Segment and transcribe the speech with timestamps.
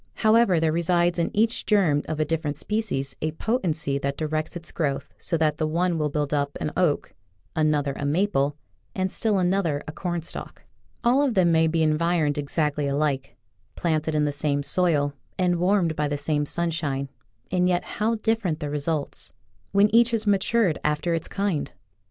[0.15, 4.71] However, there resides in each germ of a different species a potency that directs its
[4.71, 7.13] growth so that the one will build up an oak,
[7.55, 8.57] another a maple,
[8.95, 10.63] and still another a cornstalk.
[11.03, 13.35] All of them may be environed ex actly alike,
[13.75, 17.07] planted in the same soil and warmed by the same sunshine,
[17.51, 19.33] and yet how different the results—
[19.71, 21.73] when each has matured after its kind!